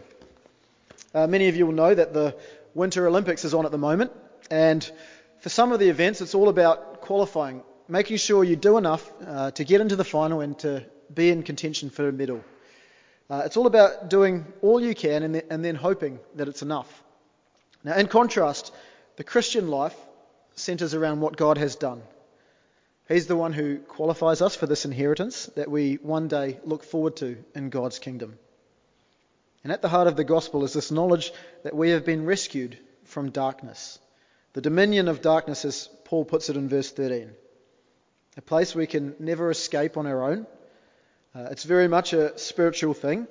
Uh, 1.13 1.27
many 1.27 1.47
of 1.47 1.55
you 1.55 1.65
will 1.65 1.73
know 1.73 1.93
that 1.93 2.13
the 2.13 2.35
Winter 2.73 3.07
Olympics 3.07 3.43
is 3.43 3.53
on 3.53 3.65
at 3.65 3.71
the 3.71 3.77
moment, 3.77 4.11
and 4.49 4.89
for 5.41 5.49
some 5.49 5.71
of 5.71 5.79
the 5.79 5.89
events, 5.89 6.21
it's 6.21 6.35
all 6.35 6.49
about 6.49 7.01
qualifying, 7.01 7.63
making 7.87 8.17
sure 8.17 8.43
you 8.43 8.55
do 8.55 8.77
enough 8.77 9.11
uh, 9.25 9.51
to 9.51 9.63
get 9.63 9.81
into 9.81 9.95
the 9.95 10.03
final 10.03 10.39
and 10.39 10.57
to 10.59 10.85
be 11.13 11.29
in 11.29 11.41
contention 11.41 11.89
for 11.89 12.07
a 12.07 12.11
medal. 12.11 12.43
Uh, 13.27 13.41
it's 13.45 13.57
all 13.57 13.65
about 13.65 14.09
doing 14.09 14.45
all 14.61 14.79
you 14.79 14.93
can 14.93 15.23
and 15.23 15.35
then, 15.35 15.43
and 15.49 15.65
then 15.65 15.75
hoping 15.75 16.19
that 16.35 16.47
it's 16.47 16.61
enough. 16.61 17.03
Now, 17.83 17.95
in 17.97 18.07
contrast, 18.07 18.71
the 19.15 19.23
Christian 19.23 19.67
life 19.67 19.95
centers 20.55 20.93
around 20.93 21.21
what 21.21 21.37
God 21.37 21.57
has 21.57 21.75
done. 21.75 22.03
He's 23.07 23.25
the 23.25 23.35
one 23.35 23.51
who 23.51 23.79
qualifies 23.79 24.43
us 24.43 24.55
for 24.55 24.67
this 24.67 24.85
inheritance 24.85 25.47
that 25.55 25.71
we 25.71 25.95
one 25.95 26.27
day 26.27 26.59
look 26.63 26.83
forward 26.83 27.15
to 27.17 27.43
in 27.55 27.71
God's 27.71 27.97
kingdom. 27.97 28.37
And 29.63 29.73
at 29.73 29.81
the 29.81 29.89
heart 29.89 30.07
of 30.07 30.15
the 30.15 30.23
gospel 30.23 30.63
is 30.63 30.73
this 30.73 30.91
knowledge 30.91 31.33
that 31.63 31.75
we 31.75 31.89
have 31.89 32.05
been 32.05 32.25
rescued 32.25 32.77
from 33.05 33.31
darkness. 33.31 33.97
The 34.53 34.61
dominion 34.61 35.07
of 35.07 35.21
darkness, 35.21 35.63
as 35.63 35.87
Paul 36.03 36.25
puts 36.25 36.49
it 36.49 36.57
in 36.57 36.67
verse 36.67 36.91
13. 36.91 37.31
A 38.37 38.41
place 38.41 38.75
we 38.75 38.85
can 38.85 39.15
never 39.17 39.49
escape 39.49 39.95
on 39.95 40.05
our 40.07 40.23
own. 40.23 40.45
Uh, 41.33 41.47
it's 41.51 41.63
very 41.63 41.87
much 41.87 42.11
a 42.11 42.37
spiritual 42.37 42.93
thing. 42.93 43.27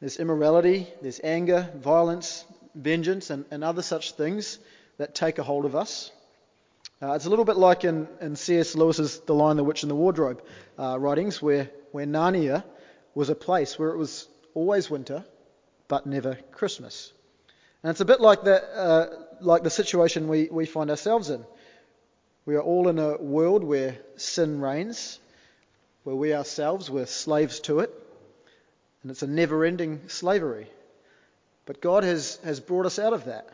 There's 0.00 0.18
immorality, 0.18 0.88
there's 1.02 1.20
anger, 1.22 1.70
violence, 1.76 2.44
vengeance, 2.74 3.30
and, 3.30 3.44
and 3.52 3.62
other 3.62 3.82
such 3.82 4.12
things 4.12 4.58
that 4.98 5.14
take 5.14 5.38
a 5.38 5.44
hold 5.44 5.64
of 5.64 5.76
us. 5.76 6.10
Uh, 7.00 7.12
it's 7.12 7.26
a 7.26 7.30
little 7.30 7.44
bit 7.44 7.56
like 7.56 7.84
in, 7.84 8.08
in 8.20 8.34
C.S. 8.34 8.74
Lewis's 8.74 9.20
The 9.20 9.34
Lion, 9.34 9.56
the 9.56 9.64
Witch, 9.64 9.82
and 9.82 9.90
the 9.90 9.96
Wardrobe 9.96 10.42
uh, 10.78 10.98
writings, 10.98 11.40
where, 11.40 11.70
where 11.92 12.06
Narnia 12.06 12.64
was 13.14 13.28
a 13.30 13.34
place 13.36 13.78
where 13.78 13.90
it 13.90 13.96
was 13.96 14.26
always 14.54 14.90
winter, 14.90 15.24
but 15.86 16.06
never 16.06 16.38
Christmas. 16.50 17.12
And 17.84 17.90
it's 17.90 18.00
a 18.00 18.06
bit 18.06 18.22
like 18.22 18.44
the, 18.44 18.64
uh, 18.74 19.06
like 19.42 19.62
the 19.62 19.68
situation 19.68 20.26
we, 20.26 20.48
we 20.50 20.64
find 20.64 20.88
ourselves 20.88 21.28
in. 21.28 21.44
We 22.46 22.54
are 22.54 22.62
all 22.62 22.88
in 22.88 22.98
a 22.98 23.18
world 23.18 23.62
where 23.62 23.98
sin 24.16 24.62
reigns, 24.62 25.20
where 26.02 26.16
we 26.16 26.32
ourselves 26.32 26.90
were 26.90 27.04
slaves 27.04 27.60
to 27.60 27.80
it, 27.80 27.92
and 29.02 29.10
it's 29.10 29.22
a 29.22 29.26
never 29.26 29.66
ending 29.66 30.08
slavery. 30.08 30.66
But 31.66 31.82
God 31.82 32.04
has, 32.04 32.36
has 32.42 32.58
brought 32.58 32.86
us 32.86 32.98
out 32.98 33.12
of 33.12 33.26
that. 33.26 33.50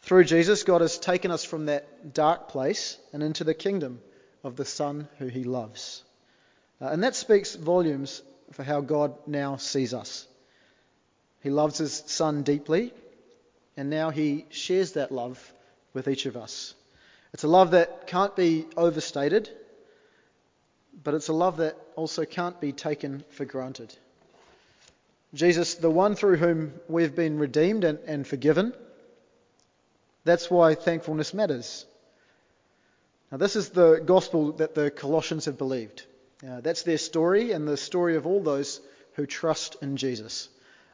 Through 0.00 0.24
Jesus, 0.24 0.62
God 0.62 0.80
has 0.80 0.96
taken 0.96 1.30
us 1.30 1.44
from 1.44 1.66
that 1.66 2.14
dark 2.14 2.48
place 2.48 2.96
and 3.12 3.22
into 3.22 3.44
the 3.44 3.52
kingdom 3.52 4.00
of 4.42 4.56
the 4.56 4.64
Son 4.64 5.08
who 5.18 5.26
He 5.26 5.44
loves. 5.44 6.02
Uh, 6.80 6.86
and 6.86 7.04
that 7.04 7.14
speaks 7.14 7.54
volumes 7.54 8.22
for 8.52 8.62
how 8.62 8.80
God 8.80 9.14
now 9.26 9.56
sees 9.56 9.92
us. 9.92 10.26
He 11.42 11.50
loves 11.50 11.76
His 11.76 12.02
Son 12.06 12.44
deeply, 12.44 12.94
and 13.76 13.90
now 13.90 14.10
He 14.10 14.46
shares 14.50 14.92
that 14.92 15.12
love 15.12 15.52
with 15.94 16.08
each 16.08 16.26
of 16.26 16.36
us. 16.36 16.74
It's 17.32 17.44
a 17.44 17.48
love 17.48 17.70
that 17.70 18.06
can't 18.06 18.36
be 18.36 18.66
overstated, 18.76 19.50
but 21.02 21.14
it's 21.14 21.28
a 21.28 21.32
love 21.32 21.58
that 21.58 21.76
also 21.96 22.24
can't 22.24 22.60
be 22.60 22.72
taken 22.72 23.24
for 23.30 23.44
granted. 23.44 23.94
Jesus, 25.34 25.74
the 25.76 25.90
one 25.90 26.14
through 26.14 26.36
whom 26.36 26.74
we've 26.88 27.14
been 27.14 27.38
redeemed 27.38 27.84
and, 27.84 27.98
and 28.06 28.26
forgiven, 28.26 28.74
that's 30.24 30.50
why 30.50 30.74
thankfulness 30.74 31.32
matters. 31.32 31.86
Now, 33.30 33.38
this 33.38 33.56
is 33.56 33.70
the 33.70 34.02
gospel 34.04 34.52
that 34.52 34.74
the 34.74 34.90
Colossians 34.90 35.46
have 35.46 35.56
believed. 35.56 36.04
Uh, 36.46 36.60
that's 36.60 36.82
their 36.82 36.98
story 36.98 37.52
and 37.52 37.66
the 37.66 37.78
story 37.78 38.16
of 38.16 38.26
all 38.26 38.42
those 38.42 38.80
who 39.14 39.24
trust 39.24 39.76
in 39.80 39.96
Jesus. 39.96 40.50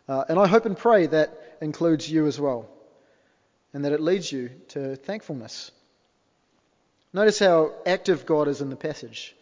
Uh, 0.08 0.24
and 0.28 0.38
I 0.38 0.46
hope 0.46 0.64
and 0.64 0.76
pray 0.76 1.06
that 1.06 1.58
includes 1.60 2.10
you 2.10 2.26
as 2.26 2.40
well, 2.40 2.66
and 3.74 3.84
that 3.84 3.92
it 3.92 4.00
leads 4.00 4.32
you 4.32 4.50
to 4.68 4.96
thankfulness. 4.96 5.70
Notice 7.12 7.38
how 7.38 7.72
active 7.84 8.24
God 8.24 8.48
is 8.48 8.62
in 8.62 8.70
the 8.70 8.76
passage. 8.76 9.36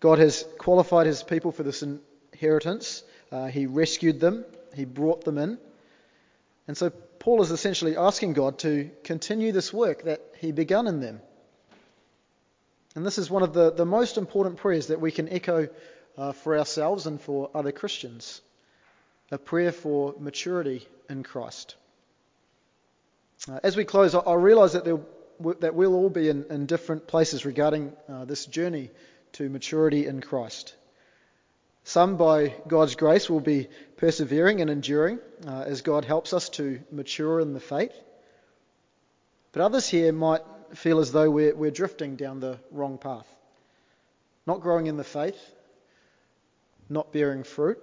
God 0.00 0.20
has 0.20 0.46
qualified 0.58 1.06
his 1.06 1.24
people 1.24 1.50
for 1.50 1.64
this 1.64 1.82
inheritance. 1.82 3.02
Uh, 3.32 3.46
he 3.46 3.66
rescued 3.66 4.20
them, 4.20 4.44
he 4.74 4.84
brought 4.84 5.24
them 5.24 5.38
in. 5.38 5.58
And 6.68 6.76
so 6.76 6.90
Paul 6.90 7.42
is 7.42 7.50
essentially 7.50 7.96
asking 7.96 8.34
God 8.34 8.58
to 8.60 8.90
continue 9.02 9.50
this 9.50 9.72
work 9.72 10.04
that 10.04 10.20
he 10.38 10.52
begun 10.52 10.86
in 10.86 11.00
them. 11.00 11.20
And 12.94 13.04
this 13.04 13.18
is 13.18 13.28
one 13.28 13.42
of 13.42 13.52
the, 13.52 13.72
the 13.72 13.84
most 13.84 14.16
important 14.16 14.58
prayers 14.58 14.86
that 14.88 15.00
we 15.00 15.10
can 15.10 15.28
echo 15.28 15.68
uh, 16.16 16.32
for 16.32 16.56
ourselves 16.56 17.06
and 17.06 17.20
for 17.20 17.50
other 17.52 17.72
Christians 17.72 18.40
a 19.30 19.38
prayer 19.38 19.72
for 19.72 20.14
maturity 20.18 20.86
in 21.08 21.22
Christ. 21.22 21.76
Uh, 23.48 23.60
as 23.62 23.76
we 23.76 23.84
close, 23.84 24.14
I, 24.14 24.20
I 24.20 24.34
realise 24.34 24.72
that, 24.72 24.84
that 25.60 25.74
we'll 25.74 25.94
all 25.94 26.10
be 26.10 26.28
in, 26.28 26.44
in 26.50 26.66
different 26.66 27.06
places 27.06 27.44
regarding 27.44 27.92
uh, 28.08 28.24
this 28.24 28.46
journey 28.46 28.90
to 29.32 29.48
maturity 29.48 30.06
in 30.06 30.20
Christ. 30.20 30.74
Some, 31.84 32.16
by 32.16 32.54
God's 32.66 32.94
grace, 32.94 33.28
will 33.28 33.40
be 33.40 33.68
persevering 33.98 34.62
and 34.62 34.70
enduring 34.70 35.18
uh, 35.46 35.64
as 35.66 35.82
God 35.82 36.04
helps 36.04 36.32
us 36.32 36.48
to 36.50 36.80
mature 36.90 37.40
in 37.40 37.52
the 37.52 37.60
faith. 37.60 37.92
But 39.52 39.62
others 39.62 39.86
here 39.88 40.12
might 40.12 40.42
feel 40.74 40.98
as 40.98 41.12
though 41.12 41.30
we're, 41.30 41.54
we're 41.54 41.70
drifting 41.70 42.16
down 42.16 42.40
the 42.40 42.58
wrong 42.70 42.96
path, 42.96 43.26
not 44.46 44.62
growing 44.62 44.86
in 44.86 44.96
the 44.96 45.04
faith, 45.04 45.38
not 46.88 47.12
bearing 47.12 47.44
fruit, 47.44 47.78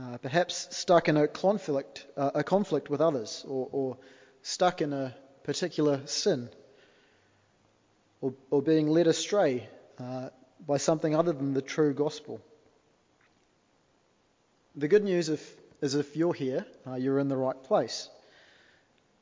uh, 0.00 0.18
perhaps 0.18 0.76
stuck 0.76 1.08
in 1.08 1.16
a 1.16 1.28
conflict, 1.28 2.06
uh, 2.16 2.32
a 2.34 2.44
conflict 2.44 2.90
with 2.90 3.00
others, 3.00 3.44
or, 3.46 3.68
or, 3.70 3.96
stuck 4.42 4.82
in 4.82 4.92
a 4.92 5.14
particular 5.44 6.02
sin, 6.06 6.50
or, 8.20 8.34
or 8.50 8.60
being 8.60 8.88
led 8.88 9.06
astray 9.06 9.66
uh, 9.98 10.28
by 10.66 10.76
something 10.76 11.16
other 11.16 11.32
than 11.32 11.54
the 11.54 11.62
true 11.62 11.94
gospel. 11.94 12.40
The 14.76 14.88
good 14.88 15.04
news 15.04 15.28
if, 15.28 15.56
is 15.80 15.94
if 15.94 16.16
you're 16.16 16.34
here, 16.34 16.66
uh, 16.86 16.96
you're 16.96 17.18
in 17.18 17.28
the 17.28 17.36
right 17.36 17.62
place. 17.62 18.10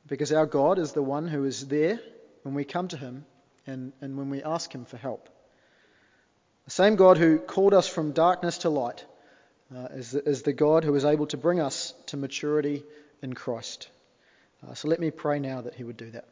Because 0.07 0.33
our 0.33 0.45
God 0.45 0.79
is 0.79 0.91
the 0.91 1.03
one 1.03 1.27
who 1.27 1.45
is 1.45 1.67
there 1.67 1.99
when 2.41 2.55
we 2.55 2.65
come 2.65 2.89
to 2.89 2.97
Him 2.97 3.25
and, 3.65 3.93
and 4.01 4.17
when 4.17 4.29
we 4.29 4.43
ask 4.43 4.73
Him 4.73 4.83
for 4.83 4.97
help. 4.97 5.29
The 6.65 6.71
same 6.71 6.95
God 6.95 7.17
who 7.17 7.37
called 7.37 7.73
us 7.73 7.87
from 7.87 8.11
darkness 8.11 8.59
to 8.59 8.69
light 8.69 9.05
uh, 9.75 9.87
is, 9.93 10.13
is, 10.13 10.43
the 10.43 10.53
God 10.53 10.83
who 10.83 10.93
is 10.95 11.05
able 11.05 11.25
to 11.27 11.37
bring 11.37 11.59
us 11.59 11.93
to 12.07 12.17
maturity 12.17 12.83
in 13.21 13.33
Christ. 13.33 13.89
Uh, 14.67 14.73
so 14.73 14.87
let 14.87 14.99
me 14.99 15.09
pray 15.09 15.39
now 15.39 15.61
that 15.61 15.73
He 15.73 15.83
would 15.83 15.97
do 15.97 16.11
that. 16.11 16.25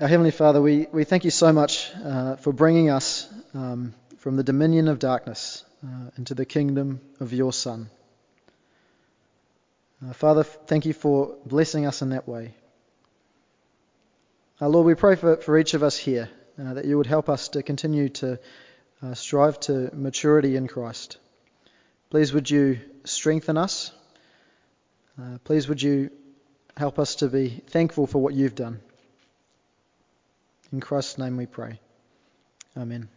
Our 0.00 0.08
Heavenly 0.08 0.32
Father, 0.32 0.60
we, 0.60 0.86
we 0.90 1.04
thank 1.04 1.24
you 1.24 1.30
so 1.30 1.52
much 1.52 1.90
uh, 2.04 2.36
for 2.36 2.52
bringing 2.52 2.90
us 2.90 3.28
um, 3.54 3.94
from 4.18 4.36
the 4.36 4.42
dominion 4.42 4.88
of 4.88 4.98
darkness 4.98 5.64
uh, 5.84 6.10
into 6.18 6.34
the 6.34 6.44
kingdom 6.44 7.00
of 7.20 7.32
your 7.32 7.52
Son. 7.52 7.90
Uh, 10.04 10.12
Father, 10.14 10.42
thank 10.42 10.84
you 10.84 10.92
for 10.92 11.36
blessing 11.46 11.86
us 11.86 12.02
in 12.02 12.10
that 12.10 12.26
way. 12.26 12.54
Lord, 14.60 14.86
we 14.86 14.94
pray 14.94 15.14
for, 15.14 15.36
for 15.36 15.58
each 15.58 15.74
of 15.74 15.82
us 15.82 15.96
here 15.96 16.30
uh, 16.58 16.74
that 16.74 16.84
you 16.84 16.96
would 16.96 17.06
help 17.06 17.28
us 17.28 17.48
to 17.48 17.62
continue 17.62 18.08
to 18.08 18.38
uh, 19.02 19.14
strive 19.14 19.58
to 19.60 19.90
maturity 19.94 20.56
in 20.56 20.68
Christ. 20.68 21.18
Please 22.10 22.32
would 22.32 22.50
you 22.50 22.80
strengthen 23.04 23.56
us. 23.56 23.90
please 25.44 25.68
would 25.68 25.82
you 25.82 26.10
help 26.76 26.98
us 26.98 27.16
to 27.16 27.28
be 27.28 27.62
thankful 27.68 28.06
for 28.06 28.20
what 28.20 28.34
you've 28.34 28.54
done. 28.54 28.80
In 30.72 30.80
Christ's 30.80 31.18
name 31.18 31.36
we 31.36 31.46
pray. 31.46 31.80
Amen. 32.76 33.13